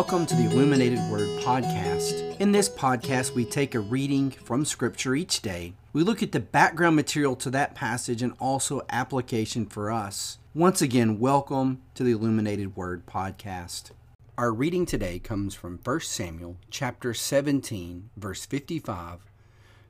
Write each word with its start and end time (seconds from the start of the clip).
Welcome 0.00 0.24
to 0.28 0.34
the 0.34 0.46
Illuminated 0.46 0.98
Word 1.10 1.28
Podcast. 1.42 2.40
In 2.40 2.52
this 2.52 2.70
podcast, 2.70 3.34
we 3.34 3.44
take 3.44 3.74
a 3.74 3.80
reading 3.80 4.30
from 4.30 4.64
Scripture 4.64 5.14
each 5.14 5.42
day. 5.42 5.74
We 5.92 6.02
look 6.02 6.22
at 6.22 6.32
the 6.32 6.40
background 6.40 6.96
material 6.96 7.36
to 7.36 7.50
that 7.50 7.74
passage 7.74 8.22
and 8.22 8.32
also 8.40 8.80
application 8.88 9.66
for 9.66 9.90
us. 9.90 10.38
Once 10.54 10.80
again, 10.80 11.18
welcome 11.18 11.82
to 11.96 12.02
the 12.02 12.12
Illuminated 12.12 12.76
Word 12.76 13.04
Podcast. 13.04 13.90
Our 14.38 14.54
reading 14.54 14.86
today 14.86 15.18
comes 15.18 15.54
from 15.54 15.78
1 15.84 16.00
Samuel 16.00 16.56
chapter 16.70 17.12
17, 17.12 18.08
verse 18.16 18.46
55, 18.46 19.18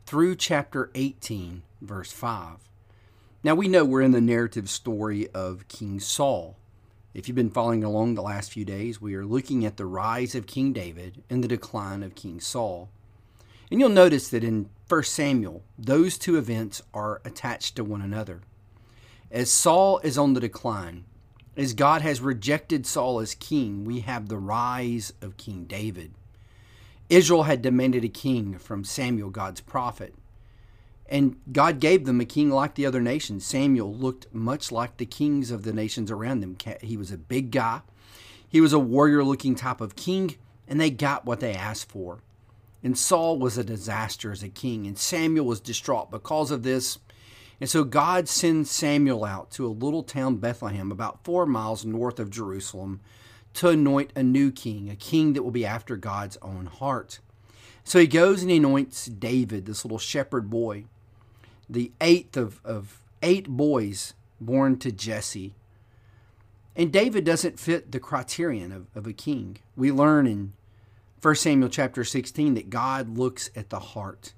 through 0.06 0.34
chapter 0.34 0.90
18, 0.96 1.62
verse 1.80 2.10
5. 2.10 2.56
Now 3.44 3.54
we 3.54 3.68
know 3.68 3.84
we're 3.84 4.02
in 4.02 4.10
the 4.10 4.20
narrative 4.20 4.68
story 4.68 5.28
of 5.28 5.68
King 5.68 6.00
Saul. 6.00 6.56
If 7.12 7.26
you've 7.26 7.34
been 7.34 7.50
following 7.50 7.82
along 7.82 8.14
the 8.14 8.22
last 8.22 8.52
few 8.52 8.64
days, 8.64 9.00
we 9.00 9.16
are 9.16 9.26
looking 9.26 9.64
at 9.64 9.76
the 9.76 9.86
rise 9.86 10.36
of 10.36 10.46
King 10.46 10.72
David 10.72 11.24
and 11.28 11.42
the 11.42 11.48
decline 11.48 12.04
of 12.04 12.14
King 12.14 12.38
Saul. 12.38 12.88
And 13.68 13.80
you'll 13.80 13.88
notice 13.88 14.28
that 14.28 14.44
in 14.44 14.70
1 14.88 15.02
Samuel, 15.02 15.62
those 15.76 16.16
two 16.16 16.38
events 16.38 16.82
are 16.94 17.20
attached 17.24 17.74
to 17.76 17.84
one 17.84 18.00
another. 18.00 18.42
As 19.28 19.50
Saul 19.50 19.98
is 20.04 20.16
on 20.16 20.34
the 20.34 20.40
decline, 20.40 21.04
as 21.56 21.74
God 21.74 22.02
has 22.02 22.20
rejected 22.20 22.86
Saul 22.86 23.18
as 23.18 23.34
king, 23.34 23.84
we 23.84 24.00
have 24.00 24.28
the 24.28 24.38
rise 24.38 25.12
of 25.20 25.36
King 25.36 25.64
David. 25.64 26.12
Israel 27.08 27.42
had 27.42 27.60
demanded 27.60 28.04
a 28.04 28.08
king 28.08 28.56
from 28.56 28.84
Samuel, 28.84 29.30
God's 29.30 29.60
prophet. 29.60 30.14
And 31.10 31.36
God 31.50 31.80
gave 31.80 32.04
them 32.04 32.20
a 32.20 32.24
king 32.24 32.50
like 32.50 32.76
the 32.76 32.86
other 32.86 33.00
nations. 33.00 33.44
Samuel 33.44 33.92
looked 33.92 34.32
much 34.32 34.70
like 34.70 34.96
the 34.96 35.06
kings 35.06 35.50
of 35.50 35.64
the 35.64 35.72
nations 35.72 36.08
around 36.08 36.40
them. 36.40 36.56
He 36.80 36.96
was 36.96 37.10
a 37.10 37.18
big 37.18 37.50
guy, 37.50 37.80
he 38.48 38.60
was 38.60 38.72
a 38.72 38.78
warrior 38.78 39.24
looking 39.24 39.54
type 39.54 39.80
of 39.80 39.96
king, 39.96 40.36
and 40.68 40.80
they 40.80 40.90
got 40.90 41.24
what 41.24 41.40
they 41.40 41.52
asked 41.52 41.90
for. 41.90 42.20
And 42.82 42.96
Saul 42.96 43.38
was 43.38 43.58
a 43.58 43.64
disaster 43.64 44.32
as 44.32 44.42
a 44.42 44.48
king, 44.48 44.86
and 44.86 44.96
Samuel 44.96 45.46
was 45.46 45.60
distraught 45.60 46.10
because 46.10 46.50
of 46.50 46.62
this. 46.62 46.98
And 47.60 47.68
so 47.68 47.84
God 47.84 48.28
sends 48.28 48.70
Samuel 48.70 49.24
out 49.24 49.50
to 49.52 49.66
a 49.66 49.68
little 49.68 50.02
town, 50.02 50.36
Bethlehem, 50.36 50.90
about 50.90 51.22
four 51.24 51.44
miles 51.44 51.84
north 51.84 52.18
of 52.18 52.30
Jerusalem, 52.30 53.00
to 53.54 53.68
anoint 53.68 54.12
a 54.16 54.22
new 54.22 54.50
king, 54.50 54.88
a 54.88 54.96
king 54.96 55.34
that 55.34 55.42
will 55.42 55.50
be 55.50 55.66
after 55.66 55.96
God's 55.96 56.38
own 56.40 56.66
heart. 56.66 57.18
So 57.84 57.98
he 57.98 58.06
goes 58.06 58.42
and 58.42 58.50
anoints 58.50 59.06
David, 59.06 59.66
this 59.66 59.84
little 59.84 59.98
shepherd 59.98 60.48
boy 60.48 60.84
the 61.70 61.92
eighth 62.00 62.36
of, 62.36 62.60
of 62.64 63.00
eight 63.22 63.48
boys 63.48 64.14
born 64.40 64.76
to 64.78 64.90
Jesse. 64.90 65.54
And 66.74 66.92
David 66.92 67.24
doesn't 67.24 67.60
fit 67.60 67.92
the 67.92 68.00
criterion 68.00 68.72
of, 68.72 68.86
of 68.94 69.06
a 69.06 69.12
king. 69.12 69.58
We 69.76 69.92
learn 69.92 70.26
in 70.26 70.52
1 71.22 71.34
Samuel 71.36 71.68
chapter 71.68 72.02
16 72.02 72.54
that 72.54 72.70
God 72.70 73.16
looks 73.16 73.50
at 73.54 73.70
the 73.70 73.78
heart, 73.78 74.32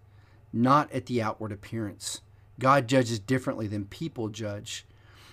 not 0.53 0.93
at 0.93 1.07
the 1.07 1.23
outward 1.23 1.53
appearance. 1.53 2.21
God 2.59 2.89
judges 2.89 3.19
differently 3.19 3.67
than 3.67 3.87
people 3.87 4.29
judge. 4.29 4.85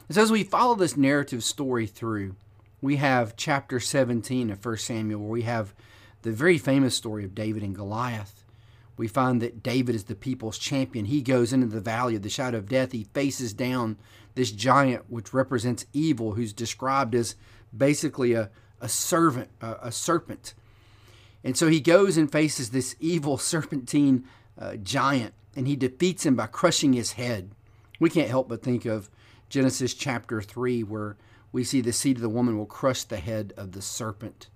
And 0.08 0.16
so 0.16 0.22
as 0.22 0.32
we 0.32 0.44
follow 0.44 0.76
this 0.76 0.96
narrative 0.96 1.44
story 1.44 1.86
through, 1.86 2.36
we 2.82 2.96
have 2.98 3.36
chapter 3.36 3.80
17 3.80 4.50
of 4.50 4.64
1 4.64 4.78
Samuel, 4.78 5.20
where 5.22 5.30
we 5.30 5.42
have 5.42 5.74
the 6.22 6.32
very 6.32 6.58
famous 6.58 6.96
story 6.96 7.26
of 7.26 7.36
David 7.36 7.64
and 7.64 7.76
Goliath 7.76 8.44
we 9.00 9.08
find 9.08 9.42
that 9.42 9.64
David 9.64 9.96
is 9.96 10.04
the 10.04 10.14
people's 10.14 10.58
champion. 10.58 11.06
He 11.06 11.22
goes 11.22 11.54
into 11.54 11.68
the 11.68 11.80
valley 11.80 12.18
of 12.18 12.22
the 12.22 12.30
shadow 12.30 12.58
of 12.58 12.68
death. 12.68 12.92
He 12.92 13.06
faces 13.06 13.54
down 13.54 13.98
this 14.36 14.52
giant, 14.52 15.10
which 15.10 15.34
represents 15.34 15.86
evil, 15.94 16.34
who's 16.34 16.52
described 16.52 17.16
as 17.16 17.36
basically 17.76 18.34
a, 18.34 18.50
a 18.82 18.90
servant, 18.90 19.52
a, 19.62 19.78
a 19.84 19.92
serpent. 19.94 20.54
And 21.46 21.56
so 21.56 21.70
he 21.70 21.80
goes 21.80 22.18
and 22.18 22.30
faces 22.30 22.72
this 22.72 22.98
evil 23.00 23.38
serpentine 23.54 24.26
uh, 24.60 24.76
giant, 24.76 25.34
and 25.56 25.66
he 25.66 25.78
defeats 25.78 26.26
him 26.26 26.36
by 26.36 26.48
crushing 26.48 26.92
his 26.92 27.14
head. 27.14 27.52
We 28.02 28.10
can't 28.10 28.28
help 28.28 28.50
but 28.50 28.62
think 28.62 28.84
of 28.84 29.10
Genesis 29.48 29.94
chapter 29.94 30.42
3, 30.42 30.84
where 30.84 31.16
we 31.54 31.64
see 31.64 31.80
the 31.80 31.94
seed 31.94 32.18
of 32.18 32.22
the 32.22 32.28
woman 32.28 32.58
will 32.58 32.66
crush 32.66 33.06
the 33.06 33.16
head 33.16 33.54
of 33.56 33.72
the 33.72 33.82
serpent. 33.82 34.50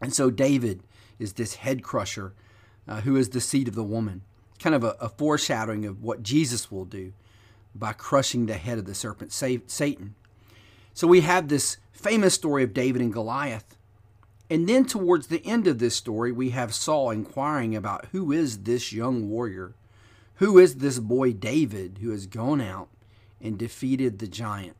And 0.00 0.14
so 0.14 0.30
David 0.30 0.84
is 1.18 1.32
this 1.32 1.56
head 1.56 1.82
crusher 1.82 2.32
uh, 2.88 3.00
who 3.02 3.16
is 3.16 3.30
the 3.30 3.40
seed 3.40 3.68
of 3.68 3.74
the 3.74 3.84
woman. 3.84 4.22
Kind 4.58 4.74
of 4.74 4.84
a, 4.84 4.96
a, 5.00 5.08
foreshadowing 5.08 5.84
of 5.84 6.02
what 6.02 6.22
Jesus 6.22 6.70
will 6.70 6.84
do 6.84 7.12
by 7.74 7.92
crushing 7.92 8.46
the 8.46 8.54
head 8.54 8.78
of 8.78 8.86
the 8.86 8.94
serpent, 8.94 9.32
Satan. 9.32 10.14
So 10.94 11.06
we 11.06 11.20
have 11.20 11.48
this 11.48 11.76
famous 11.92 12.34
story 12.34 12.62
of 12.62 12.72
David 12.72 13.02
and 13.02 13.12
Goliath. 13.12 13.76
And 14.48 14.68
then 14.68 14.84
towards 14.84 15.26
the 15.26 15.44
end 15.44 15.66
of 15.66 15.78
this 15.78 15.96
story, 15.96 16.32
we 16.32 16.50
have 16.50 16.74
Saul 16.74 17.10
inquiring 17.10 17.74
about 17.74 18.06
who 18.12 18.32
is 18.32 18.60
this 18.62 18.92
young 18.92 19.28
warrior? 19.28 19.74
Who 20.36 20.58
is 20.58 20.76
this 20.76 20.98
boy 20.98 21.32
David 21.32 21.98
who 22.00 22.10
has 22.10 22.26
gone 22.26 22.60
out 22.60 22.88
and 23.40 23.58
defeated 23.58 24.18
the 24.18 24.28
giant? 24.28 24.76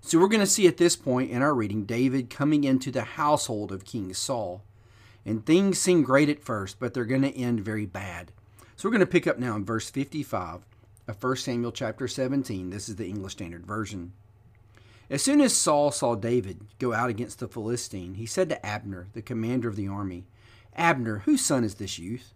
So 0.00 0.18
we're 0.18 0.28
going 0.28 0.40
to 0.40 0.46
see 0.46 0.66
at 0.66 0.78
this 0.78 0.96
point 0.96 1.30
in 1.30 1.42
our 1.42 1.54
reading 1.54 1.84
David 1.84 2.30
coming 2.30 2.64
into 2.64 2.90
the 2.90 3.02
household 3.02 3.70
of 3.70 3.84
King 3.84 4.14
Saul. 4.14 4.62
And 5.24 5.44
things 5.44 5.78
seem 5.78 6.02
great 6.02 6.28
at 6.28 6.42
first, 6.42 6.78
but 6.78 6.94
they're 6.94 7.04
going 7.04 7.22
to 7.22 7.36
end 7.36 7.60
very 7.60 7.86
bad. 7.86 8.32
So 8.76 8.88
we're 8.88 8.92
going 8.92 9.00
to 9.00 9.06
pick 9.06 9.26
up 9.26 9.38
now 9.38 9.56
in 9.56 9.64
verse 9.64 9.90
55 9.90 10.60
of 11.08 11.22
1 11.22 11.36
Samuel 11.36 11.72
chapter 11.72 12.06
17. 12.06 12.70
This 12.70 12.88
is 12.88 12.96
the 12.96 13.08
English 13.08 13.32
Standard 13.32 13.66
Version. 13.66 14.12
As 15.10 15.22
soon 15.22 15.40
as 15.40 15.56
Saul 15.56 15.90
saw 15.90 16.14
David 16.14 16.60
go 16.78 16.92
out 16.92 17.08
against 17.08 17.38
the 17.38 17.48
Philistine, 17.48 18.14
he 18.14 18.26
said 18.26 18.48
to 18.50 18.64
Abner, 18.64 19.08
the 19.14 19.22
commander 19.22 19.68
of 19.68 19.76
the 19.76 19.88
army, 19.88 20.26
Abner, 20.76 21.20
whose 21.20 21.44
son 21.44 21.64
is 21.64 21.76
this 21.76 21.98
youth? 21.98 22.34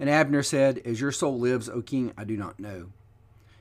And 0.00 0.10
Abner 0.10 0.42
said, 0.42 0.80
As 0.84 1.00
your 1.00 1.12
soul 1.12 1.38
lives, 1.38 1.68
O 1.68 1.82
king, 1.82 2.12
I 2.16 2.24
do 2.24 2.36
not 2.36 2.58
know. 2.58 2.88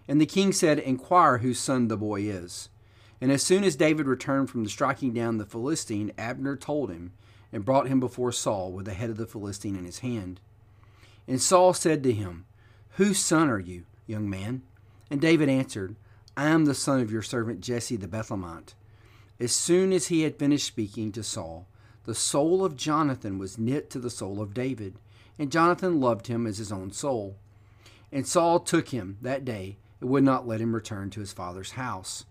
And 0.08 0.20
the 0.20 0.26
king 0.26 0.52
said, 0.52 0.80
Inquire 0.80 1.40
whose 1.40 1.60
son 1.60 1.88
the 1.88 1.98
boy 1.98 2.22
is. 2.22 2.70
And 3.22 3.32
as 3.32 3.44
soon 3.44 3.64
as 3.64 3.76
David 3.76 4.08
returned 4.08 4.50
from 4.50 4.68
striking 4.68 5.14
down 5.14 5.38
the 5.38 5.46
Philistine, 5.46 6.12
Abner 6.18 6.56
told 6.56 6.90
him, 6.90 7.12
and 7.54 7.64
brought 7.64 7.88
him 7.88 8.00
before 8.00 8.32
Saul 8.32 8.72
with 8.72 8.86
the 8.86 8.94
head 8.94 9.12
of 9.12 9.18
the 9.18 9.28
Philistine 9.28 9.78
in 9.78 9.86
his 9.86 10.00
hand. 10.00 10.42
And 11.28 11.42
Saul 11.42 11.74
said 11.74 12.04
to 12.04 12.12
him, 12.12 12.46
Whose 12.96 13.20
son 13.20 13.50
are 13.50 13.60
you, 13.60 13.86
young 14.08 14.30
man? 14.30 14.64
And 15.10 15.22
David 15.22 15.48
answered, 15.48 15.96
I 16.36 16.48
am 16.48 16.66
the 16.66 16.74
son 16.74 17.00
of 17.00 17.12
your 17.12 17.22
servant 17.22 17.62
Jesse 17.62 17.96
the 17.96 18.08
Bethlehemite. 18.08 18.74
As 19.40 19.52
soon 19.52 19.94
as 19.94 20.08
he 20.08 20.24
had 20.24 20.38
finished 20.38 20.66
speaking 20.66 21.12
to 21.12 21.24
Saul, 21.24 21.68
the 22.06 22.16
soul 22.16 22.66
of 22.66 22.76
Jonathan 22.76 23.38
was 23.38 23.58
knit 23.58 23.90
to 23.92 24.00
the 24.00 24.10
soul 24.10 24.42
of 24.42 24.54
David, 24.54 24.96
and 25.38 25.52
Jonathan 25.52 26.00
loved 26.00 26.28
him 26.28 26.48
as 26.48 26.58
his 26.58 26.72
own 26.72 26.92
soul. 26.92 27.38
And 28.12 28.28
Saul 28.28 28.60
took 28.60 28.90
him 28.90 29.18
that 29.22 29.46
day 29.46 29.78
and 30.02 30.10
would 30.10 30.24
not 30.24 30.48
let 30.48 30.60
him 30.60 30.76
return 30.76 31.10
to 31.12 31.20
his 31.20 31.34
father's 31.34 31.72
house. 31.72 32.26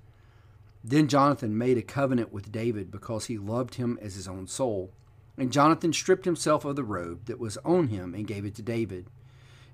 Then 0.84 1.08
Jonathan 1.08 1.56
made 1.56 1.78
a 1.78 1.82
covenant 1.82 2.32
with 2.32 2.52
David 2.52 2.90
because 2.90 3.26
he 3.26 3.38
loved 3.38 3.76
him 3.76 3.98
as 4.02 4.14
his 4.14 4.26
own 4.26 4.46
soul. 4.46 4.90
And 5.36 5.52
Jonathan 5.52 5.92
stripped 5.92 6.24
himself 6.24 6.64
of 6.64 6.76
the 6.76 6.84
robe 6.84 7.26
that 7.26 7.38
was 7.38 7.56
on 7.64 7.88
him 7.88 8.14
and 8.14 8.26
gave 8.26 8.44
it 8.44 8.54
to 8.56 8.62
David, 8.62 9.06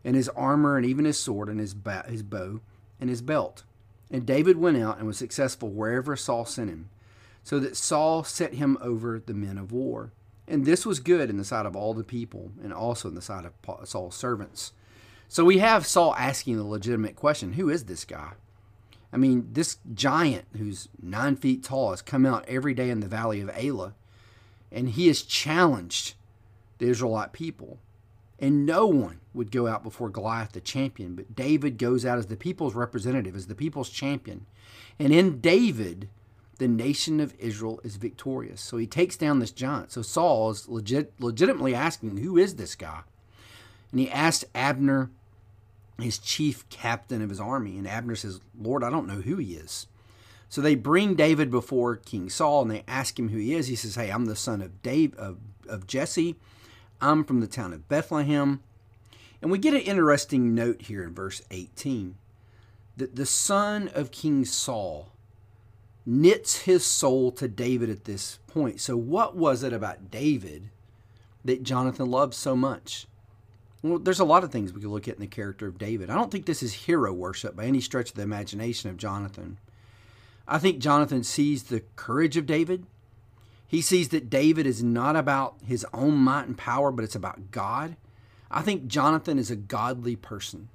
and 0.04 0.14
his 0.14 0.28
armor, 0.30 0.76
and 0.76 0.86
even 0.86 1.04
his 1.04 1.18
sword, 1.18 1.48
and 1.48 1.58
his, 1.58 1.74
ba- 1.74 2.06
his 2.08 2.22
bow, 2.22 2.60
and 3.00 3.10
his 3.10 3.22
belt. 3.22 3.64
And 4.10 4.24
David 4.24 4.56
went 4.56 4.78
out 4.78 4.98
and 4.98 5.06
was 5.06 5.18
successful 5.18 5.68
wherever 5.68 6.16
Saul 6.16 6.44
sent 6.44 6.70
him, 6.70 6.88
so 7.42 7.58
that 7.58 7.76
Saul 7.76 8.24
set 8.24 8.54
him 8.54 8.78
over 8.80 9.18
the 9.18 9.34
men 9.34 9.58
of 9.58 9.72
war. 9.72 10.12
And 10.46 10.64
this 10.64 10.86
was 10.86 11.00
good 11.00 11.28
in 11.28 11.36
the 11.36 11.44
sight 11.44 11.66
of 11.66 11.76
all 11.76 11.92
the 11.92 12.04
people, 12.04 12.52
and 12.62 12.72
also 12.72 13.08
in 13.08 13.14
the 13.14 13.20
sight 13.20 13.44
of 13.44 13.88
Saul's 13.88 14.16
servants. 14.16 14.72
So 15.28 15.44
we 15.44 15.58
have 15.58 15.86
Saul 15.86 16.14
asking 16.14 16.56
the 16.56 16.64
legitimate 16.64 17.16
question 17.16 17.54
Who 17.54 17.68
is 17.68 17.84
this 17.84 18.04
guy? 18.04 18.32
I 19.12 19.16
mean, 19.16 19.48
this 19.52 19.78
giant 19.94 20.46
who's 20.56 20.88
nine 21.00 21.36
feet 21.36 21.64
tall 21.64 21.90
has 21.90 22.02
come 22.02 22.26
out 22.26 22.44
every 22.48 22.74
day 22.74 22.90
in 22.90 23.00
the 23.00 23.08
valley 23.08 23.40
of 23.40 23.50
Elah 23.50 23.94
and 24.70 24.90
he 24.90 25.06
has 25.08 25.22
challenged 25.22 26.14
the 26.78 26.88
Israelite 26.88 27.32
people. 27.32 27.78
And 28.40 28.64
no 28.64 28.86
one 28.86 29.20
would 29.34 29.50
go 29.50 29.66
out 29.66 29.82
before 29.82 30.10
Goliath, 30.10 30.52
the 30.52 30.60
champion, 30.60 31.16
but 31.16 31.34
David 31.34 31.76
goes 31.76 32.06
out 32.06 32.18
as 32.18 32.26
the 32.26 32.36
people's 32.36 32.74
representative, 32.74 33.34
as 33.34 33.48
the 33.48 33.54
people's 33.54 33.90
champion. 33.90 34.46
And 34.98 35.12
in 35.12 35.40
David, 35.40 36.08
the 36.58 36.68
nation 36.68 37.18
of 37.18 37.34
Israel 37.38 37.80
is 37.82 37.96
victorious. 37.96 38.60
So 38.60 38.76
he 38.76 38.86
takes 38.86 39.16
down 39.16 39.38
this 39.38 39.50
giant. 39.50 39.90
So 39.90 40.02
Saul 40.02 40.50
is 40.50 40.68
legit, 40.68 41.12
legitimately 41.18 41.74
asking, 41.74 42.18
Who 42.18 42.36
is 42.36 42.56
this 42.56 42.74
guy? 42.74 43.00
And 43.90 44.00
he 44.00 44.10
asked 44.10 44.44
Abner, 44.54 45.10
his 46.00 46.18
chief 46.18 46.68
captain 46.68 47.22
of 47.22 47.30
his 47.30 47.40
army. 47.40 47.78
And 47.78 47.88
Abner 47.88 48.16
says, 48.16 48.40
Lord, 48.60 48.84
I 48.84 48.90
don't 48.90 49.06
know 49.06 49.20
who 49.20 49.36
he 49.36 49.54
is. 49.54 49.86
So 50.48 50.60
they 50.60 50.74
bring 50.74 51.14
David 51.14 51.50
before 51.50 51.96
King 51.96 52.30
Saul 52.30 52.62
and 52.62 52.70
they 52.70 52.84
ask 52.88 53.18
him 53.18 53.28
who 53.28 53.38
he 53.38 53.54
is. 53.54 53.66
He 53.66 53.76
says, 53.76 53.96
Hey, 53.96 54.10
I'm 54.10 54.24
the 54.24 54.36
son 54.36 54.62
of 54.62 54.82
Dave 54.82 55.14
of, 55.14 55.38
of 55.68 55.86
Jesse. 55.86 56.36
I'm 57.00 57.24
from 57.24 57.40
the 57.40 57.46
town 57.46 57.72
of 57.72 57.88
Bethlehem. 57.88 58.62
And 59.40 59.50
we 59.50 59.58
get 59.58 59.74
an 59.74 59.80
interesting 59.80 60.54
note 60.54 60.82
here 60.82 61.04
in 61.04 61.14
verse 61.14 61.42
18 61.50 62.16
that 62.96 63.14
the 63.14 63.26
son 63.26 63.88
of 63.94 64.10
King 64.10 64.44
Saul 64.44 65.12
knits 66.04 66.62
his 66.62 66.84
soul 66.84 67.30
to 67.32 67.46
David 67.46 67.90
at 67.90 68.04
this 68.04 68.38
point. 68.48 68.80
So, 68.80 68.96
what 68.96 69.36
was 69.36 69.62
it 69.62 69.72
about 69.72 70.10
David 70.10 70.70
that 71.44 71.62
Jonathan 71.62 72.10
loved 72.10 72.34
so 72.34 72.56
much? 72.56 73.06
Well, 73.82 74.00
there's 74.00 74.18
a 74.18 74.24
lot 74.24 74.42
of 74.42 74.50
things 74.50 74.72
we 74.72 74.80
could 74.80 74.90
look 74.90 75.06
at 75.06 75.14
in 75.14 75.20
the 75.20 75.28
character 75.28 75.68
of 75.68 75.78
David. 75.78 76.10
I 76.10 76.14
don't 76.14 76.32
think 76.32 76.46
this 76.46 76.62
is 76.62 76.72
hero 76.72 77.12
worship 77.12 77.54
by 77.54 77.66
any 77.66 77.80
stretch 77.80 78.10
of 78.10 78.16
the 78.16 78.22
imagination 78.22 78.90
of 78.90 78.96
Jonathan. 78.96 79.58
I 80.48 80.58
think 80.58 80.78
Jonathan 80.78 81.22
sees 81.22 81.64
the 81.64 81.82
courage 81.94 82.38
of 82.38 82.46
David. 82.46 82.86
He 83.66 83.82
sees 83.82 84.08
that 84.08 84.30
David 84.30 84.66
is 84.66 84.82
not 84.82 85.14
about 85.14 85.56
his 85.62 85.84
own 85.92 86.14
might 86.14 86.46
and 86.46 86.56
power, 86.56 86.90
but 86.90 87.04
it's 87.04 87.14
about 87.14 87.50
God. 87.50 87.96
I 88.50 88.62
think 88.62 88.86
Jonathan 88.86 89.38
is 89.38 89.50
a 89.50 89.56
godly 89.56 90.16
person. 90.16 90.70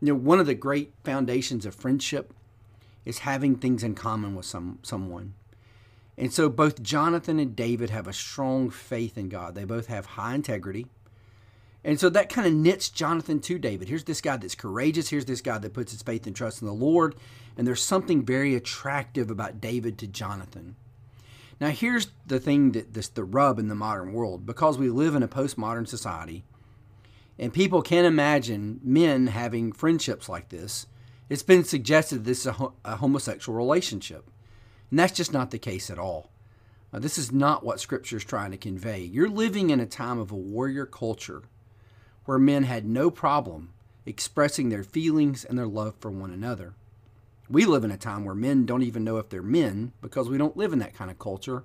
You 0.00 0.12
know, 0.12 0.14
one 0.14 0.38
of 0.38 0.46
the 0.46 0.54
great 0.54 0.92
foundations 1.02 1.66
of 1.66 1.74
friendship 1.74 2.32
is 3.04 3.18
having 3.18 3.56
things 3.56 3.82
in 3.82 3.96
common 3.96 4.36
with 4.36 4.46
some 4.46 4.78
someone. 4.82 5.34
And 6.16 6.32
so 6.32 6.48
both 6.48 6.80
Jonathan 6.80 7.40
and 7.40 7.56
David 7.56 7.90
have 7.90 8.06
a 8.06 8.12
strong 8.12 8.70
faith 8.70 9.18
in 9.18 9.28
God. 9.28 9.56
They 9.56 9.64
both 9.64 9.86
have 9.86 10.06
high 10.06 10.36
integrity. 10.36 10.86
And 11.84 12.00
so 12.00 12.08
that 12.08 12.30
kind 12.30 12.46
of 12.46 12.54
knits 12.54 12.88
Jonathan 12.88 13.40
to 13.40 13.58
David. 13.58 13.88
Here's 13.88 14.04
this 14.04 14.22
guy 14.22 14.38
that's 14.38 14.54
courageous. 14.54 15.10
Here's 15.10 15.26
this 15.26 15.42
guy 15.42 15.58
that 15.58 15.74
puts 15.74 15.92
his 15.92 16.02
faith 16.02 16.26
and 16.26 16.34
trust 16.34 16.62
in 16.62 16.66
the 16.66 16.72
Lord. 16.72 17.14
And 17.56 17.66
there's 17.66 17.84
something 17.84 18.24
very 18.24 18.54
attractive 18.54 19.30
about 19.30 19.60
David 19.60 19.98
to 19.98 20.06
Jonathan. 20.06 20.76
Now, 21.60 21.68
here's 21.68 22.08
the 22.26 22.40
thing 22.40 22.72
that 22.72 22.94
this 22.94 23.08
the 23.08 23.22
rub 23.22 23.58
in 23.58 23.68
the 23.68 23.74
modern 23.74 24.12
world. 24.14 24.46
Because 24.46 24.78
we 24.78 24.88
live 24.88 25.14
in 25.14 25.22
a 25.22 25.28
postmodern 25.28 25.86
society, 25.86 26.44
and 27.38 27.52
people 27.52 27.82
can't 27.82 28.06
imagine 28.06 28.80
men 28.82 29.28
having 29.28 29.72
friendships 29.72 30.28
like 30.28 30.48
this, 30.48 30.86
it's 31.28 31.42
been 31.42 31.64
suggested 31.64 32.24
this 32.24 32.40
is 32.40 32.46
a, 32.46 32.68
a 32.84 32.96
homosexual 32.96 33.56
relationship. 33.56 34.30
And 34.90 34.98
that's 34.98 35.12
just 35.12 35.32
not 35.32 35.50
the 35.50 35.58
case 35.58 35.90
at 35.90 35.98
all. 35.98 36.30
Now, 36.92 36.98
this 36.98 37.18
is 37.18 37.30
not 37.30 37.64
what 37.64 37.80
Scripture 37.80 38.16
is 38.16 38.24
trying 38.24 38.52
to 38.52 38.56
convey. 38.56 39.02
You're 39.02 39.28
living 39.28 39.70
in 39.70 39.80
a 39.80 39.86
time 39.86 40.18
of 40.18 40.30
a 40.30 40.36
warrior 40.36 40.86
culture 40.86 41.42
where 42.24 42.38
men 42.38 42.64
had 42.64 42.84
no 42.84 43.10
problem 43.10 43.72
expressing 44.06 44.68
their 44.68 44.84
feelings 44.84 45.44
and 45.44 45.58
their 45.58 45.66
love 45.66 45.94
for 45.98 46.10
one 46.10 46.30
another. 46.30 46.74
We 47.48 47.64
live 47.64 47.84
in 47.84 47.90
a 47.90 47.96
time 47.96 48.24
where 48.24 48.34
men 48.34 48.66
don't 48.66 48.82
even 48.82 49.04
know 49.04 49.18
if 49.18 49.28
they're 49.28 49.42
men 49.42 49.92
because 50.00 50.28
we 50.28 50.38
don't 50.38 50.56
live 50.56 50.72
in 50.72 50.78
that 50.78 50.94
kind 50.94 51.10
of 51.10 51.18
culture. 51.18 51.64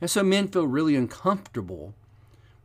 And 0.00 0.10
so 0.10 0.22
men 0.22 0.48
feel 0.48 0.66
really 0.66 0.96
uncomfortable 0.96 1.94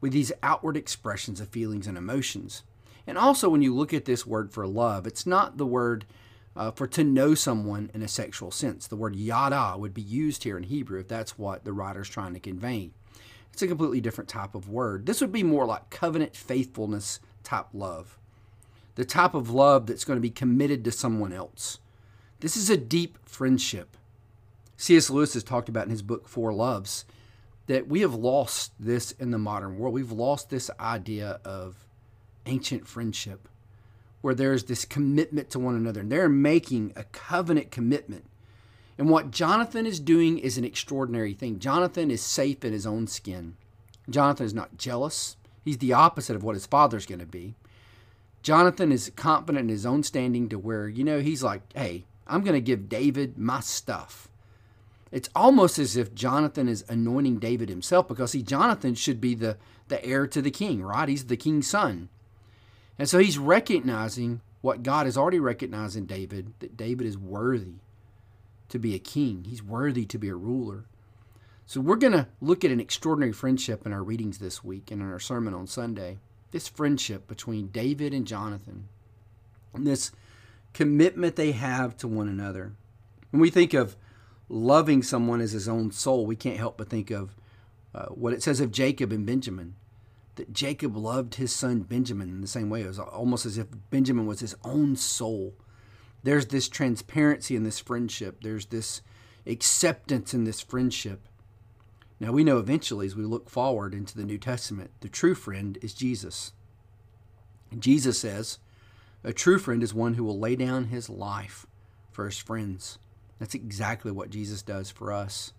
with 0.01 0.13
these 0.13 0.31
outward 0.41 0.77
expressions 0.77 1.39
of 1.39 1.49
feelings 1.49 1.87
and 1.87 1.97
emotions. 1.97 2.63
And 3.07 3.17
also, 3.17 3.49
when 3.49 3.61
you 3.61 3.73
look 3.73 3.93
at 3.93 4.05
this 4.05 4.25
word 4.25 4.51
for 4.51 4.65
love, 4.65 5.05
it's 5.05 5.25
not 5.25 5.57
the 5.57 5.65
word 5.65 6.05
uh, 6.55 6.71
for 6.71 6.87
to 6.87 7.03
know 7.03 7.35
someone 7.35 7.91
in 7.93 8.01
a 8.01 8.07
sexual 8.07 8.49
sense. 8.49 8.87
The 8.87 8.95
word 8.95 9.15
yada 9.15 9.77
would 9.77 9.93
be 9.93 10.01
used 10.01 10.43
here 10.43 10.57
in 10.57 10.63
Hebrew 10.63 10.99
if 10.99 11.07
that's 11.07 11.37
what 11.37 11.65
the 11.65 11.73
writer's 11.73 12.09
trying 12.09 12.33
to 12.33 12.39
convey. 12.39 12.91
It's 13.53 13.61
a 13.61 13.67
completely 13.67 14.01
different 14.01 14.29
type 14.29 14.55
of 14.55 14.69
word. 14.69 15.05
This 15.05 15.21
would 15.21 15.31
be 15.31 15.43
more 15.43 15.65
like 15.65 15.89
covenant 15.89 16.35
faithfulness 16.35 17.19
type 17.45 17.67
love, 17.73 18.17
the 18.95 19.05
type 19.05 19.33
of 19.33 19.49
love 19.49 19.87
that's 19.87 20.03
going 20.03 20.17
to 20.17 20.21
be 20.21 20.29
committed 20.29 20.83
to 20.83 20.91
someone 20.91 21.31
else. 21.31 21.79
This 22.39 22.57
is 22.57 22.69
a 22.69 22.77
deep 22.77 23.17
friendship. 23.25 23.97
C.S. 24.77 25.09
Lewis 25.09 25.33
has 25.33 25.43
talked 25.43 25.69
about 25.69 25.85
in 25.85 25.91
his 25.91 26.01
book 26.01 26.27
Four 26.27 26.53
Loves 26.53 27.05
that 27.67 27.87
we 27.87 28.01
have 28.01 28.13
lost 28.13 28.73
this 28.79 29.11
in 29.13 29.31
the 29.31 29.37
modern 29.37 29.77
world. 29.77 29.93
We've 29.93 30.11
lost 30.11 30.49
this 30.49 30.69
idea 30.79 31.39
of 31.43 31.87
ancient 32.45 32.87
friendship 32.87 33.47
where 34.21 34.35
there's 34.35 34.65
this 34.65 34.85
commitment 34.85 35.49
to 35.51 35.59
one 35.59 35.75
another 35.75 36.01
and 36.01 36.11
they're 36.11 36.29
making 36.29 36.93
a 36.95 37.03
covenant 37.05 37.71
commitment. 37.71 38.25
And 38.97 39.09
what 39.09 39.31
Jonathan 39.31 39.85
is 39.85 39.99
doing 39.99 40.37
is 40.37 40.57
an 40.57 40.65
extraordinary 40.65 41.33
thing. 41.33 41.59
Jonathan 41.59 42.09
is 42.09 42.21
safe 42.21 42.63
in 42.63 42.73
his 42.73 42.85
own 42.85 43.07
skin. 43.07 43.55
Jonathan 44.09 44.45
is 44.45 44.53
not 44.53 44.77
jealous. 44.77 45.35
He's 45.65 45.79
the 45.79 45.93
opposite 45.93 46.35
of 46.35 46.43
what 46.43 46.55
his 46.55 46.67
father's 46.67 47.07
going 47.07 47.19
to 47.19 47.25
be. 47.25 47.55
Jonathan 48.43 48.91
is 48.91 49.11
confident 49.15 49.63
in 49.63 49.69
his 49.69 49.87
own 49.87 50.03
standing 50.03 50.47
to 50.49 50.59
where, 50.59 50.87
you 50.87 51.03
know, 51.03 51.19
he's 51.19 51.41
like, 51.41 51.61
hey, 51.73 52.05
I'm 52.27 52.43
going 52.43 52.53
to 52.53 52.61
give 52.61 52.87
David 52.87 53.39
my 53.39 53.59
stuff. 53.59 54.29
It's 55.11 55.29
almost 55.35 55.79
as 55.79 55.97
if 55.97 56.13
Jonathan 56.13 56.67
is 56.67 56.85
anointing 56.87 57.39
David 57.39 57.69
himself 57.69 58.07
because, 58.07 58.31
see, 58.31 58.43
Jonathan 58.43 58.93
should 58.93 59.19
be 59.19 59.33
the, 59.33 59.57
the 59.87 60.03
heir 60.05 60.27
to 60.27 60.41
the 60.41 60.51
king, 60.51 60.83
right? 60.83 61.09
He's 61.09 61.25
the 61.25 61.37
king's 61.37 61.67
son. 61.67 62.09
And 62.99 63.09
so 63.09 63.17
he's 63.17 63.39
recognizing 63.39 64.41
what 64.61 64.83
God 64.83 65.05
has 65.05 65.17
already 65.17 65.39
recognized 65.39 65.95
in 65.95 66.05
David 66.05 66.53
that 66.59 66.77
David 66.77 67.07
is 67.07 67.17
worthy 67.17 67.75
to 68.69 68.79
be 68.79 68.93
a 68.93 68.99
king, 68.99 69.45
he's 69.47 69.63
worthy 69.63 70.05
to 70.05 70.17
be 70.17 70.29
a 70.29 70.35
ruler. 70.35 70.85
So 71.65 71.81
we're 71.81 71.95
going 71.95 72.13
to 72.13 72.27
look 72.41 72.63
at 72.63 72.71
an 72.71 72.79
extraordinary 72.79 73.33
friendship 73.33 73.85
in 73.85 73.93
our 73.93 74.03
readings 74.03 74.37
this 74.37 74.63
week 74.63 74.91
and 74.91 75.01
in 75.01 75.11
our 75.11 75.19
sermon 75.19 75.53
on 75.53 75.65
Sunday. 75.65 76.19
This 76.51 76.67
friendship 76.67 77.27
between 77.27 77.67
David 77.67 78.13
and 78.13 78.27
Jonathan, 78.27 78.87
and 79.73 79.85
this 79.85 80.11
commitment 80.73 81.35
they 81.35 81.51
have 81.51 81.97
to 81.97 82.07
one 82.07 82.29
another. 82.29 82.73
When 83.31 83.41
we 83.41 83.49
think 83.49 83.73
of 83.73 83.97
loving 84.47 85.03
someone 85.03 85.41
as 85.41 85.51
his 85.51 85.67
own 85.67 85.91
soul, 85.91 86.25
we 86.25 86.35
can't 86.35 86.57
help 86.57 86.77
but 86.77 86.89
think 86.89 87.11
of 87.11 87.35
uh, 87.93 88.05
what 88.05 88.31
it 88.31 88.43
says 88.43 88.61
of 88.61 88.71
Jacob 88.71 89.11
and 89.11 89.25
Benjamin 89.25 89.75
that 90.35 90.53
Jacob 90.53 90.95
loved 90.95 91.35
his 91.35 91.53
son 91.53 91.81
Benjamin 91.81 92.29
in 92.29 92.41
the 92.41 92.47
same 92.47 92.69
way. 92.69 92.81
It 92.81 92.87
was 92.87 92.99
almost 92.99 93.45
as 93.45 93.57
if 93.57 93.67
Benjamin 93.89 94.25
was 94.25 94.41
his 94.41 94.55
own 94.63 94.95
soul. 94.95 95.53
There's 96.23 96.47
this 96.47 96.69
transparency 96.69 97.55
in 97.55 97.63
this 97.63 97.79
friendship, 97.79 98.41
there's 98.43 98.67
this 98.67 99.01
acceptance 99.47 100.33
in 100.33 100.43
this 100.43 100.61
friendship. 100.61 101.27
Now, 102.19 102.31
we 102.31 102.43
know 102.43 102.59
eventually, 102.59 103.07
as 103.07 103.15
we 103.15 103.23
look 103.23 103.49
forward 103.49 103.93
into 103.93 104.17
the 104.17 104.23
New 104.23 104.37
Testament, 104.37 104.91
the 105.01 105.09
true 105.09 105.35
friend 105.35 105.77
is 105.81 105.93
Jesus. 105.93 106.53
And 107.71 107.81
Jesus 107.81 108.17
says, 108.17 108.59
A 109.23 109.33
true 109.33 109.59
friend 109.59 109.83
is 109.83 109.93
one 109.93 110.13
who 110.13 110.23
will 110.23 110.39
lay 110.39 110.55
down 110.55 110.85
his 110.85 111.09
life 111.09 111.65
for 112.11 112.25
his 112.25 112.37
friends. 112.37 112.99
That's 113.37 113.53
exactly 113.53 114.11
what 114.11 114.29
Jesus 114.29 114.61
does 114.61 114.89
for 114.89 115.11
us. 115.11 115.51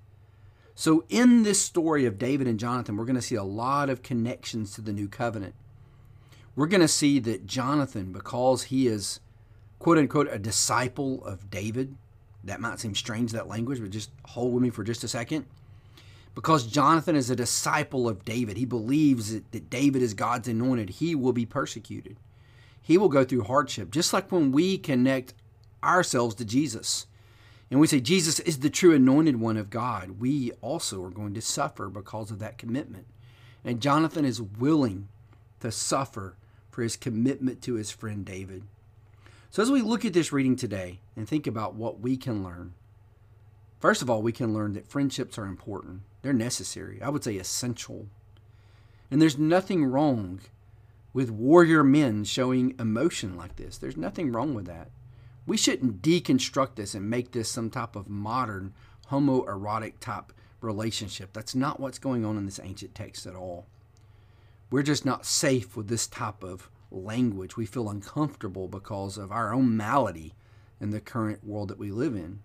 So, 0.75 1.05
in 1.09 1.43
this 1.43 1.61
story 1.61 2.07
of 2.07 2.19
David 2.19 2.47
and 2.47 2.59
Jonathan, 2.59 2.97
we're 2.97 3.05
going 3.05 3.17
to 3.17 3.23
see 3.23 3.35
a 3.35 3.43
lot 3.43 3.91
of 3.91 4.03
connections 4.03 4.75
to 4.75 4.81
the 4.81 4.93
new 4.93 5.09
covenant. 5.09 5.55
We're 6.55 6.67
going 6.67 6.81
to 6.81 6.89
see 6.89 7.19
that 7.21 7.47
Jonathan, 7.47 8.13
because 8.13 8.65
he 8.65 8.87
is 8.87 9.21
quote 9.79 9.99
unquote 9.99 10.29
a 10.31 10.39
disciple 10.39 11.25
of 11.25 11.51
David, 11.51 11.97
that 12.45 12.61
might 12.61 12.81
seem 12.81 12.95
strange, 12.95 13.33
that 13.33 13.49
language, 13.49 13.81
but 13.81 13.91
just 13.91 14.11
hold 14.25 14.55
with 14.55 14.63
me 14.63 14.71
for 14.71 14.85
just 14.85 15.05
a 15.05 15.09
second. 15.09 15.47
Because 16.37 16.67
Jonathan 16.67 17.17
is 17.17 17.31
a 17.31 17.35
disciple 17.35 18.07
of 18.07 18.27
David, 18.27 18.59
he 18.59 18.67
believes 18.67 19.33
that, 19.33 19.71
David 19.71 20.03
is 20.03 20.13
God's 20.13 20.47
anointed, 20.47 20.91
he 20.91 21.15
will 21.15 21.33
be 21.33 21.47
persecuted. 21.47 22.19
He 22.83 22.99
will 22.99 23.09
go 23.09 23.25
through 23.25 23.45
hardship, 23.45 23.91
just 23.91 24.13
like 24.13 24.31
when 24.31 24.53
we 24.53 24.77
connect 24.77 25.33
ourselves 25.83 26.35
to 26.37 26.45
Jesus 26.45 27.07
and 27.71 27.81
we 27.81 27.87
say 27.87 28.01
Jesus 28.01 28.39
is 28.41 28.59
the 28.59 28.69
true 28.69 28.95
anointed 28.95 29.41
one 29.41 29.57
of 29.57 29.71
God, 29.71 30.21
we 30.21 30.53
also 30.61 31.03
are 31.05 31.11
going 31.11 31.33
to 31.33 31.41
suffer 31.41 31.89
because 31.89 32.31
of 32.31 32.39
that 32.39 32.59
commitment. 32.59 33.07
And 33.65 33.81
Jonathan 33.81 34.27
is 34.27 34.41
willing 34.41 35.09
to 35.61 35.73
suffer 35.73 36.37
for 36.71 36.83
his 36.83 36.97
commitment 36.97 37.63
to 37.63 37.75
his 37.75 37.91
friend 37.91 38.27
David. 38.27 38.63
So, 39.51 39.63
as 39.63 39.71
we 39.71 39.81
look 39.81 40.05
at 40.05 40.13
this 40.13 40.33
reading 40.33 40.55
today 40.55 41.01
and 41.17 41.27
think 41.27 41.47
about 41.47 41.75
what 41.75 41.99
we 41.99 42.19
can 42.19 42.45
learn, 42.45 42.75
first 43.81 44.03
of 44.03 44.11
all, 44.11 44.21
we 44.21 44.33
can 44.33 44.53
learn 44.53 44.75
that 44.75 44.87
friendships 44.87 45.39
are 45.39 45.47
important. 45.47 46.03
They're 46.27 46.33
necessary, 46.33 47.01
I 47.01 47.09
would 47.09 47.23
say 47.23 47.37
essential. 47.37 48.09
And 49.13 49.23
there's 49.23 49.39
nothing 49.39 49.85
wrong 49.85 50.41
with 51.13 51.31
warrior 51.31 51.85
men 51.85 52.25
showing 52.25 52.75
emotion 52.81 53.37
like 53.37 53.55
this. 53.55 53.79
There's 53.79 53.97
nothing 53.97 54.33
wrong 54.33 54.53
with 54.53 54.67
that. 54.67 54.91
We 55.47 55.57
shouldn't 55.57 56.03
deconstruct 56.03 56.75
this 56.75 56.97
and 56.97 57.09
make 57.09 57.31
this 57.31 57.49
some 57.49 57.71
type 57.71 57.95
of 57.95 58.09
modern 58.09 58.75
homoerotic 59.09 60.01
type 60.01 60.33
relationship. 60.61 61.33
That's 61.33 61.55
not 61.55 61.79
what's 61.79 62.01
going 62.01 62.25
on 62.25 62.37
in 62.37 62.45
this 62.45 62.59
ancient 62.61 62.97
text 62.97 63.25
at 63.29 63.37
all. 63.37 63.67
We're 64.69 64.83
just 64.83 65.05
not 65.05 65.27
safe 65.27 65.77
with 65.77 65.87
this 65.87 66.09
type 66.09 66.43
of 66.43 66.69
language. 66.91 67.57
We 67.57 67.67
feel 67.67 67.89
uncomfortable 67.89 68.67
because 68.67 69.17
of 69.17 69.31
our 69.31 69.55
own 69.55 69.77
malady 69.77 70.35
in 70.81 70.91
the 70.91 71.01
current 71.01 71.47
world 71.47 71.69
that 71.69 71.79
we 71.79 71.93
live 71.93 72.17
in. 72.17 72.41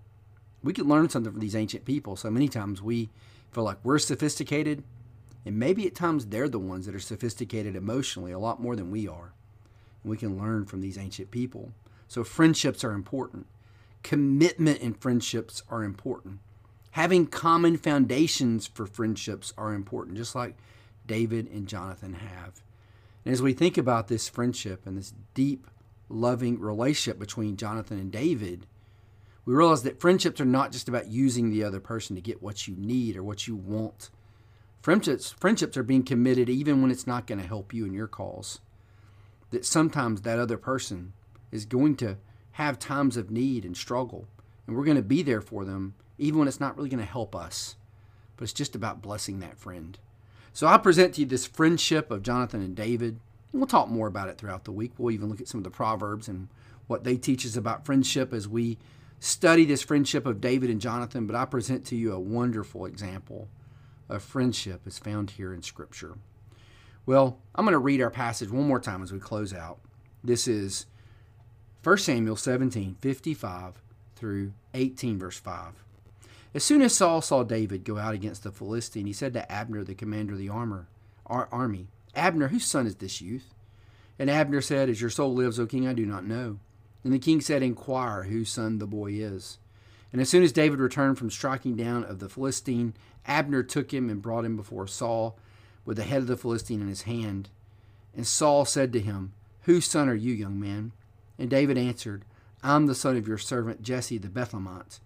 We 0.62 0.72
could 0.72 0.86
learn 0.86 1.10
something 1.10 1.32
from 1.32 1.42
these 1.42 1.56
ancient 1.56 1.84
people. 1.84 2.16
So 2.16 2.30
many 2.30 2.48
times 2.48 2.80
we 2.80 3.10
feel 3.52 3.64
like 3.64 3.78
we're 3.84 4.00
sophisticated, 4.00 4.84
and 5.46 5.58
maybe 5.58 5.88
at 5.88 5.96
times 5.96 6.28
they're 6.28 6.50
the 6.50 6.60
ones 6.60 6.86
that 6.86 6.96
are 6.96 7.00
sophisticated 7.00 7.76
emotionally 7.76 8.32
a 8.32 8.40
lot 8.40 8.62
more 8.62 8.76
than 8.76 8.92
we 8.92 9.08
are. 9.08 9.34
And 10.04 10.12
we 10.12 10.18
can 10.18 10.38
learn 10.38 10.66
from 10.66 10.82
these 10.82 10.98
ancient 10.98 11.32
people. 11.32 11.72
So 12.08 12.24
friendships 12.24 12.84
are 12.84 12.92
important. 12.92 13.48
Commitment 14.04 14.80
in 14.80 14.94
friendships 14.94 15.64
are 15.70 15.84
important. 15.84 16.40
Having 16.92 17.28
common 17.28 17.78
foundations 17.78 18.68
for 18.68 18.86
friendships 18.86 19.54
are 19.58 19.74
important, 19.74 20.18
just 20.18 20.36
like 20.36 20.58
David 21.06 21.50
and 21.52 21.68
Jonathan 21.68 22.14
have. 22.14 22.62
And 23.24 23.34
as 23.34 23.42
we 23.42 23.54
think 23.54 23.78
about 23.78 24.08
this 24.08 24.28
friendship 24.28 24.86
and 24.86 24.98
this 24.98 25.14
deep, 25.34 25.68
loving 26.10 26.60
relationship 26.60 27.18
between 27.18 27.56
Jonathan 27.56 27.98
and 27.98 28.12
David, 28.12 28.68
we 29.52 29.58
realize 29.58 29.84
that 29.84 30.00
friendships 30.00 30.40
are 30.40 30.46
not 30.46 30.72
just 30.72 30.88
about 30.88 31.10
using 31.10 31.50
the 31.50 31.62
other 31.62 31.82
person 31.82 32.16
to 32.16 32.22
get 32.22 32.42
what 32.42 32.70
you 32.70 32.76
need 32.78 33.18
or 33.18 33.24
what 33.24 33.50
you 33.50 33.56
want. 33.58 34.10
Friendships, 34.82 35.32
friendships 35.32 35.76
are 35.76 35.84
being 35.84 36.04
committed 36.04 36.48
even 36.48 36.82
when 36.82 36.90
it's 36.90 37.06
not 37.06 37.28
going 37.28 37.42
to 37.42 37.46
help 37.46 37.74
you 37.74 37.86
in 37.86 37.94
your 37.94 38.08
cause. 38.08 38.62
That 39.50 39.66
sometimes 39.66 40.22
that 40.22 40.40
other 40.40 40.56
person 40.56 41.12
is 41.52 41.66
going 41.66 41.98
to 41.98 42.16
have 42.54 42.80
times 42.80 43.18
of 43.18 43.30
need 43.30 43.66
and 43.66 43.76
struggle, 43.76 44.26
and 44.66 44.78
we're 44.78 44.86
going 44.86 44.96
to 44.96 45.04
be 45.04 45.22
there 45.22 45.42
for 45.42 45.66
them 45.66 45.96
even 46.18 46.40
when 46.40 46.48
it's 46.48 46.62
not 46.62 46.78
really 46.78 46.88
going 46.88 47.04
to 47.04 47.06
help 47.06 47.36
us. 47.36 47.76
But 48.38 48.44
it's 48.44 48.54
just 48.54 48.74
about 48.74 49.02
blessing 49.02 49.42
that 49.42 49.60
friend. 49.60 50.00
So 50.54 50.66
I 50.66 50.78
present 50.78 51.16
to 51.16 51.22
you 51.22 51.28
this 51.28 51.46
friendship 51.46 52.10
of 52.10 52.24
Jonathan 52.24 52.62
and 52.62 52.74
David. 52.74 53.20
We'll 53.52 53.68
talk 53.68 53.90
more 53.90 54.08
about 54.08 54.30
it 54.30 54.38
throughout 54.38 54.64
the 54.64 54.72
week. 54.72 54.94
We'll 54.98 55.12
even 55.12 55.28
look 55.28 55.42
at 55.42 55.50
some 55.50 55.60
of 55.60 55.66
the 55.66 55.72
Proverbs 55.72 56.30
and 56.30 56.48
what 56.88 57.04
they 57.04 57.18
teach 57.18 57.46
us 57.46 57.58
about 57.58 57.86
friendship 57.86 58.32
as 58.32 58.48
we 58.48 58.78
study 59.22 59.64
this 59.64 59.84
friendship 59.84 60.26
of 60.26 60.42
David 60.42 60.70
and 60.70 60.82
Jonathan. 60.82 61.26
But 61.28 61.38
I 61.38 61.46
present 61.46 61.86
to 61.86 61.96
you 61.96 62.12
a 62.12 62.20
wonderful 62.20 62.86
example 62.86 63.48
of 64.10 64.22
friendship 64.22 64.82
as 64.86 65.00
found 65.00 65.32
here 65.32 65.54
in 65.54 65.62
Scripture. 65.62 66.18
Well, 67.06 67.38
I'm 67.56 67.64
going 67.64 67.74
to 67.74 67.80
read 67.80 68.02
our 68.02 68.10
passage 68.10 68.52
one 68.52 68.68
more 68.68 68.80
time 68.80 69.02
as 69.02 69.14
we 69.14 69.20
close 69.20 69.54
out. 69.54 69.80
This 70.24 70.48
is 70.48 70.86
1 71.84 71.98
Samuel 71.98 72.36
17, 72.36 72.98
55 73.00 73.82
through 74.16 74.54
18, 74.74 75.18
verse 75.18 75.40
5. 75.40 75.84
As 76.54 76.64
soon 76.64 76.82
as 76.82 76.94
Saul 76.94 77.22
saw 77.22 77.44
David 77.44 77.86
go 77.86 77.98
out 77.98 78.14
against 78.14 78.44
the 78.44 78.52
Philistine, 78.52 79.06
he 79.06 79.14
said 79.14 79.34
to 79.34 79.52
Abner, 79.52 79.84
the 79.84 79.96
commander 79.96 80.34
of 80.34 80.40
the 80.40 80.50
armor, 80.50 80.88
our 81.26 81.48
army, 81.52 81.88
Abner, 82.14 82.50
whose 82.50 82.66
son 82.66 82.86
is 82.86 82.96
this 82.96 83.22
youth? 83.22 83.54
And 84.20 84.30
Abner 84.30 84.62
said, 84.62 84.90
As 84.90 85.00
your 85.00 85.10
soul 85.10 85.34
lives, 85.34 85.60
O 85.60 85.66
king, 85.66 85.88
I 85.88 85.94
do 85.94 86.06
not 86.06 86.26
know. 86.26 86.60
And 87.04 87.12
the 87.12 87.20
king 87.20 87.42
said, 87.42 87.64
Inquire 87.64 88.24
whose 88.24 88.50
son 88.50 88.78
the 88.78 88.88
boy 88.88 89.12
is. 89.14 89.58
And 90.12 90.22
as 90.22 90.30
soon 90.30 90.44
as 90.44 90.52
David 90.52 90.80
returned 90.80 91.18
from 91.18 91.32
striking 91.32 91.76
down 91.76 92.04
of 92.04 92.20
the 92.20 92.30
Philistine, 92.30 92.94
Abner 93.26 93.64
took 93.64 93.94
him 93.94 94.10
and 94.10 94.22
brought 94.22 94.46
him 94.46 94.56
before 94.56 94.88
Saul 94.88 95.38
with 95.86 95.98
the 95.98 96.04
head 96.04 96.20
of 96.20 96.28
the 96.28 96.38
Philistine 96.38 96.82
in 96.82 96.88
his 96.88 97.04
hand. 97.04 97.50
And 98.16 98.28
Saul 98.28 98.66
said 98.66 98.92
to 98.94 99.00
him, 99.00 99.34
Whose 99.62 99.86
son 99.86 100.10
are 100.10 100.16
you, 100.16 100.34
young 100.34 100.60
man? 100.60 100.92
And 101.40 101.50
David 101.50 101.78
answered, 101.78 102.26
I'm 102.64 102.86
the 102.86 102.96
son 102.96 103.18
of 103.18 103.28
your 103.28 103.38
servant 103.38 103.82
Jesse 103.82 104.18
the 104.18 104.28
Bethlehemite. 104.28 105.00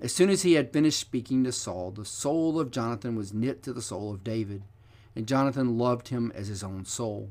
As 0.00 0.14
soon 0.14 0.30
as 0.30 0.42
he 0.42 0.54
had 0.54 0.72
finished 0.72 1.00
speaking 1.00 1.44
to 1.44 1.52
Saul, 1.52 1.90
the 1.90 2.04
soul 2.04 2.60
of 2.60 2.70
Jonathan 2.70 3.16
was 3.16 3.32
knit 3.32 3.62
to 3.62 3.72
the 3.72 3.82
soul 3.82 4.12
of 4.12 4.24
David, 4.24 4.62
and 5.14 5.26
Jonathan 5.26 5.78
loved 5.78 6.08
him 6.08 6.30
as 6.34 6.48
his 6.48 6.62
own 6.62 6.84
soul. 6.84 7.30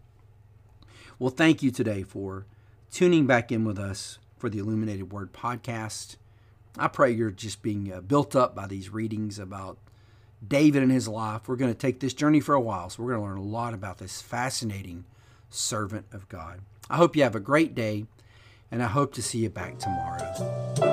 Well, 1.21 1.29
thank 1.29 1.61
you 1.61 1.69
today 1.69 2.01
for 2.01 2.47
tuning 2.91 3.27
back 3.27 3.51
in 3.51 3.63
with 3.63 3.77
us 3.77 4.17
for 4.39 4.49
the 4.49 4.57
Illuminated 4.57 5.11
Word 5.11 5.33
podcast. 5.33 6.15
I 6.79 6.87
pray 6.87 7.11
you're 7.11 7.29
just 7.29 7.61
being 7.61 7.93
uh, 7.93 8.01
built 8.01 8.35
up 8.35 8.55
by 8.55 8.65
these 8.65 8.89
readings 8.89 9.37
about 9.37 9.77
David 10.45 10.81
and 10.81 10.91
his 10.91 11.07
life. 11.07 11.47
We're 11.47 11.57
going 11.57 11.71
to 11.71 11.77
take 11.77 11.99
this 11.99 12.15
journey 12.15 12.39
for 12.39 12.55
a 12.55 12.59
while, 12.59 12.89
so 12.89 13.03
we're 13.03 13.11
going 13.11 13.23
to 13.23 13.29
learn 13.29 13.37
a 13.37 13.43
lot 13.43 13.75
about 13.75 13.99
this 13.99 14.19
fascinating 14.19 15.05
servant 15.51 16.07
of 16.11 16.27
God. 16.27 16.61
I 16.89 16.97
hope 16.97 17.15
you 17.15 17.21
have 17.21 17.35
a 17.35 17.39
great 17.39 17.75
day, 17.75 18.07
and 18.71 18.81
I 18.81 18.87
hope 18.87 19.13
to 19.13 19.21
see 19.21 19.43
you 19.43 19.51
back 19.51 19.77
tomorrow. 19.77 20.90